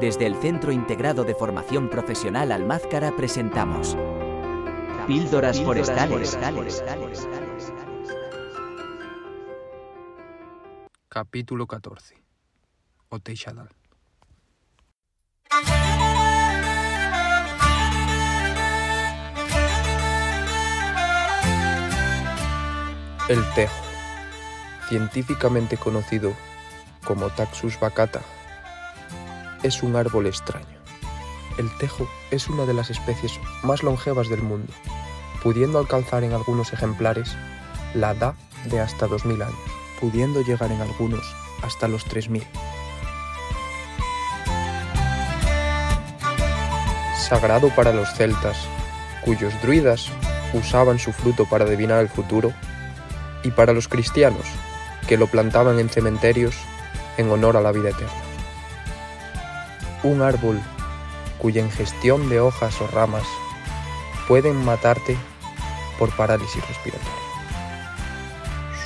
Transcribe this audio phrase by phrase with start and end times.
[0.00, 3.96] Desde el Centro Integrado de Formación Profesional Almázcara presentamos
[5.08, 6.38] Píldoras, forestales.
[11.08, 12.14] Capítulo 14
[13.08, 13.70] O Teixadal
[23.28, 23.74] El tejo,
[24.88, 26.34] científicamente conocido
[27.04, 28.22] como Taxus baccata,
[29.62, 30.66] es un árbol extraño.
[31.58, 34.72] El tejo es una de las especies más longevas del mundo,
[35.42, 37.36] pudiendo alcanzar en algunos ejemplares
[37.94, 38.34] la edad
[38.66, 39.58] de hasta 2000 años,
[40.00, 42.46] pudiendo llegar en algunos hasta los 3000.
[47.16, 48.56] Sagrado para los celtas,
[49.24, 50.10] cuyos druidas
[50.54, 52.52] usaban su fruto para adivinar el futuro,
[53.42, 54.46] y para los cristianos,
[55.06, 56.54] que lo plantaban en cementerios
[57.16, 58.27] en honor a la vida eterna.
[60.08, 60.58] Un árbol
[61.38, 63.26] cuya ingestión de hojas o ramas
[64.26, 65.18] pueden matarte
[65.98, 67.12] por parálisis respiratoria.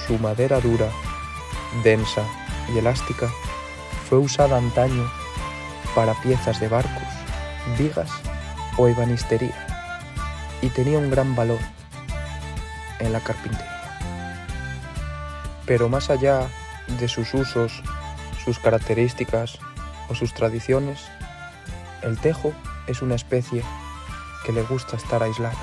[0.05, 0.89] Su madera dura,
[1.85, 2.23] densa
[2.75, 3.29] y elástica
[4.09, 5.09] fue usada antaño
[5.95, 7.09] para piezas de barcos,
[7.79, 8.11] vigas
[8.77, 9.69] o ebanistería
[10.61, 11.61] y tenía un gran valor
[12.99, 14.01] en la carpintería.
[15.67, 16.49] Pero más allá
[16.99, 17.81] de sus usos,
[18.45, 19.61] sus características
[20.09, 21.01] o sus tradiciones,
[22.03, 22.53] el tejo
[22.87, 23.63] es una especie
[24.45, 25.59] que le gusta estar aislada.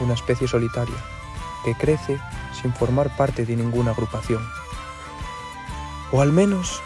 [0.00, 0.96] Una especie solitaria
[1.64, 2.18] que crece
[2.60, 4.42] sin formar parte de ninguna agrupación.
[6.12, 6.80] O al menos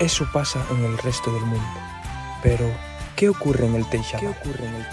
[0.00, 1.80] eso pasa en el resto del mundo.
[2.42, 2.70] Pero,
[3.16, 4.20] ¿qué ocurre en el Teixadal?
[4.20, 4.88] ¿Qué ocurre en el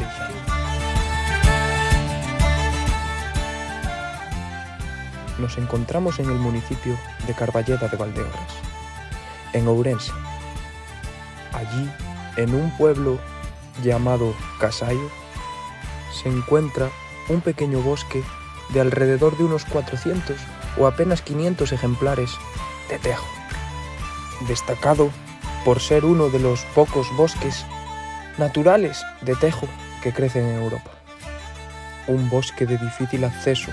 [5.41, 8.53] nos encontramos en el municipio de Carballeda de Valdeorras,
[9.53, 10.11] en Ourense.
[11.53, 11.89] Allí,
[12.37, 13.19] en un pueblo
[13.83, 15.09] llamado Casayo,
[16.21, 16.89] se encuentra
[17.29, 18.23] un pequeño bosque
[18.69, 20.37] de alrededor de unos 400
[20.77, 22.31] o apenas 500 ejemplares
[22.89, 23.25] de tejo,
[24.47, 25.09] destacado
[25.65, 27.65] por ser uno de los pocos bosques
[28.37, 29.67] naturales de tejo
[30.01, 30.91] que crecen en Europa.
[32.07, 33.71] Un bosque de difícil acceso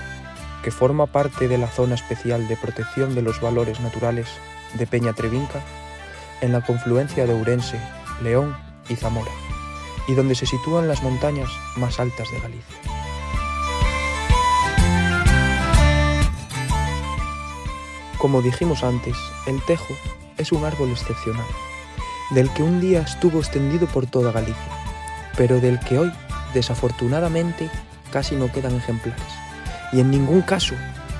[0.63, 4.27] que forma parte de la Zona Especial de Protección de los Valores Naturales
[4.73, 5.61] de Peña Trevinca,
[6.41, 7.79] en la confluencia de Ourense,
[8.21, 8.55] León
[8.89, 9.31] y Zamora,
[10.07, 12.77] y donde se sitúan las montañas más altas de Galicia.
[18.17, 19.15] Como dijimos antes,
[19.47, 19.93] el tejo
[20.37, 21.47] es un árbol excepcional,
[22.31, 24.71] del que un día estuvo extendido por toda Galicia,
[25.37, 26.11] pero del que hoy,
[26.53, 27.69] desafortunadamente,
[28.11, 29.39] casi no quedan ejemplares
[29.91, 30.75] y en ningún caso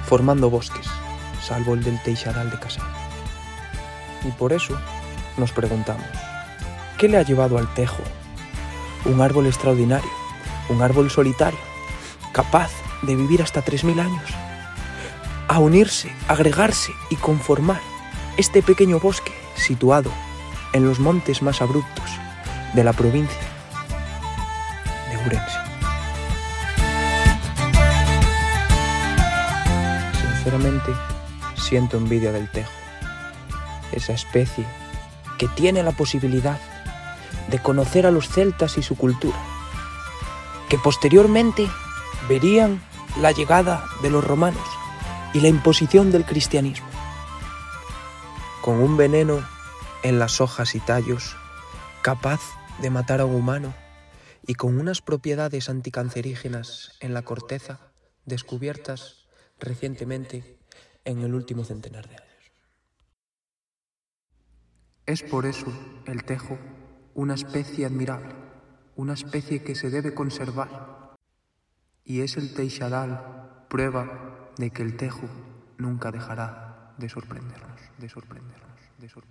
[0.05, 0.87] formando bosques,
[1.41, 2.98] salvo el del Teixadal de Casal.
[4.23, 4.77] Y por eso
[5.37, 6.05] nos preguntamos,
[6.97, 8.03] ¿qué le ha llevado al tejo?
[9.05, 10.09] Un árbol extraordinario,
[10.69, 11.59] un árbol solitario,
[12.33, 12.71] capaz
[13.01, 14.29] de vivir hasta 3.000 años,
[15.47, 17.79] a unirse, agregarse y conformar
[18.37, 20.11] este pequeño bosque situado
[20.73, 22.05] en los montes más abruptos
[22.73, 23.39] de la provincia
[25.09, 25.57] de Urense.
[30.21, 30.91] Sinceramente,
[31.55, 32.71] siento envidia del tejo,
[33.91, 34.65] esa especie
[35.37, 36.59] que tiene la posibilidad
[37.49, 39.37] de conocer a los celtas y su cultura,
[40.69, 41.67] que posteriormente
[42.27, 42.81] verían
[43.19, 44.67] la llegada de los romanos
[45.33, 46.87] y la imposición del cristianismo,
[48.61, 49.43] con un veneno
[50.03, 51.35] en las hojas y tallos
[52.01, 52.39] capaz
[52.81, 53.73] de matar a un humano
[54.45, 57.79] y con unas propiedades anticancerígenas en la corteza
[58.25, 59.25] descubiertas
[59.59, 60.57] recientemente
[61.05, 62.28] en el último centenar de años.
[65.09, 65.65] Es por eso
[66.05, 66.59] el tejo
[67.15, 68.35] una especie admirable,
[68.95, 71.15] una especie que se debe conservar.
[72.05, 75.27] Y es el teixadal prueba de que el tejo
[75.79, 79.25] nunca dejará de sorprendernos, de sorprendernos, de sorprendernos.